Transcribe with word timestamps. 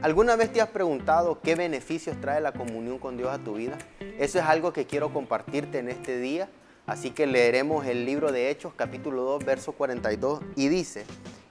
¿Alguna 0.00 0.36
vez 0.36 0.52
te 0.52 0.60
has 0.60 0.68
preguntado 0.68 1.40
qué 1.42 1.56
beneficios 1.56 2.20
trae 2.20 2.40
la 2.40 2.52
comunión 2.52 3.00
con 3.00 3.16
Dios 3.16 3.30
a 3.30 3.38
tu 3.38 3.54
vida? 3.54 3.76
Eso 4.20 4.38
es 4.38 4.44
algo 4.44 4.72
que 4.72 4.86
quiero 4.86 5.12
compartirte 5.12 5.80
en 5.80 5.88
este 5.88 6.18
día. 6.18 6.48
Así 6.86 7.10
que 7.10 7.26
leeremos 7.26 7.84
el 7.84 8.06
libro 8.06 8.30
de 8.30 8.48
Hechos 8.48 8.72
capítulo 8.76 9.24
2 9.24 9.44
verso 9.44 9.72
42 9.72 10.40
y 10.54 10.68
dice, 10.68 11.04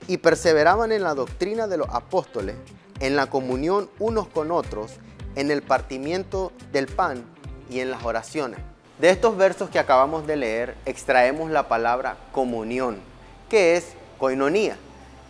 y 0.06 0.16
perseveraban 0.16 0.92
en 0.92 1.02
la 1.02 1.14
doctrina 1.14 1.68
de 1.68 1.76
los 1.76 1.90
apóstoles, 1.90 2.56
en 3.00 3.16
la 3.16 3.26
comunión 3.26 3.90
unos 3.98 4.28
con 4.28 4.50
otros, 4.50 4.94
en 5.34 5.50
el 5.50 5.60
partimiento 5.60 6.50
del 6.72 6.86
pan 6.86 7.22
y 7.68 7.80
en 7.80 7.90
las 7.90 8.02
oraciones. 8.02 8.60
De 8.98 9.10
estos 9.10 9.36
versos 9.36 9.68
que 9.68 9.78
acabamos 9.78 10.26
de 10.26 10.36
leer 10.36 10.74
extraemos 10.86 11.50
la 11.50 11.68
palabra 11.68 12.16
comunión, 12.32 12.96
que 13.50 13.76
es 13.76 13.92
koinonía 14.18 14.78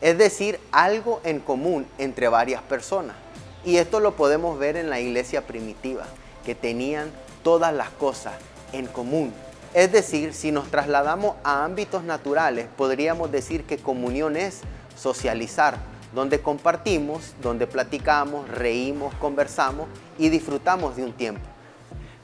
es 0.01 0.17
decir, 0.19 0.61
algo 0.73 1.21
en 1.25 1.41
común 1.41 1.87
entre 1.99 2.29
varias 2.29 2.63
personas. 2.63 3.17
Y 3.65 3.77
esto 3.77 4.01
lo 4.01 4.15
podemos 4.15 4.59
ver 4.59 4.77
en 4.77 4.91
la 4.91 5.01
iglesia 5.01 5.47
primitiva, 5.47 6.05
que 6.45 6.55
tenían 6.55 7.11
todas 7.43 7.75
las 7.75 7.91
cosas 7.91 8.35
en 8.73 8.87
común. 8.87 9.33
Es 9.75 9.93
decir, 9.93 10.33
si 10.33 10.53
nos 10.53 10.71
trasladamos 10.71 11.37
a 11.45 11.65
ámbitos 11.65 12.03
naturales, 12.05 12.67
podríamos 12.77 13.31
decir 13.31 13.65
que 13.65 13.77
comunión 13.77 14.37
es 14.37 14.61
socializar, 14.97 15.79
donde 16.15 16.41
compartimos, 16.41 17.35
donde 17.43 17.67
platicamos, 17.67 18.49
reímos, 18.49 19.15
conversamos 19.15 19.89
y 20.17 20.31
disfrutamos 20.31 20.97
de 20.97 21.05
un 21.05 21.13
tiempo. 21.13 21.43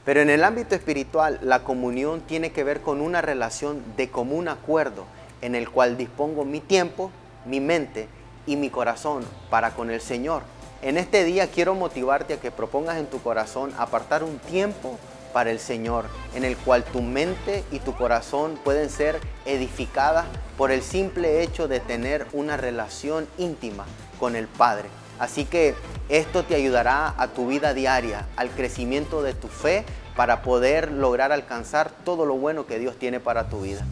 Pero 0.05 0.21
en 0.21 0.29
el 0.29 0.43
ámbito 0.43 0.75
espiritual, 0.75 1.39
la 1.41 1.63
comunión 1.63 2.21
tiene 2.21 2.51
que 2.51 2.63
ver 2.63 2.81
con 2.81 3.01
una 3.01 3.21
relación 3.21 3.83
de 3.97 4.09
común 4.09 4.47
acuerdo 4.47 5.05
en 5.41 5.55
el 5.55 5.69
cual 5.69 5.97
dispongo 5.97 6.45
mi 6.45 6.59
tiempo, 6.59 7.11
mi 7.45 7.59
mente 7.59 8.07
y 8.45 8.55
mi 8.55 8.69
corazón 8.69 9.25
para 9.49 9.71
con 9.71 9.89
el 9.89 10.01
Señor. 10.01 10.43
En 10.81 10.97
este 10.97 11.23
día 11.23 11.47
quiero 11.47 11.73
motivarte 11.73 12.35
a 12.35 12.39
que 12.39 12.51
propongas 12.51 12.97
en 12.97 13.07
tu 13.07 13.21
corazón 13.21 13.73
apartar 13.77 14.23
un 14.23 14.37
tiempo 14.39 14.99
para 15.33 15.51
el 15.51 15.59
Señor, 15.59 16.05
en 16.33 16.45
el 16.45 16.55
cual 16.55 16.83
tu 16.83 17.01
mente 17.01 17.63
y 17.71 17.79
tu 17.79 17.93
corazón 17.95 18.57
pueden 18.63 18.89
ser 18.89 19.19
edificadas 19.45 20.25
por 20.57 20.71
el 20.71 20.81
simple 20.81 21.43
hecho 21.43 21.67
de 21.67 21.79
tener 21.79 22.27
una 22.31 22.55
relación 22.55 23.27
íntima 23.37 23.85
con 24.19 24.35
el 24.35 24.47
Padre. 24.47 24.87
Así 25.19 25.45
que 25.45 25.75
esto 26.07 26.43
te 26.43 26.55
ayudará 26.55 27.13
a 27.17 27.27
tu 27.29 27.47
vida 27.47 27.73
diaria, 27.73 28.27
al 28.35 28.49
crecimiento 28.49 29.23
de 29.23 29.33
tu 29.33 29.47
fe, 29.47 29.85
para 30.15 30.41
poder 30.41 30.91
lograr 30.91 31.31
alcanzar 31.31 31.91
todo 32.05 32.25
lo 32.25 32.35
bueno 32.35 32.65
que 32.65 32.79
Dios 32.79 32.97
tiene 32.97 33.19
para 33.19 33.49
tu 33.49 33.61
vida. 33.61 33.85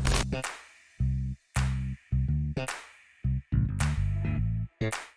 Yeah. 4.84 5.12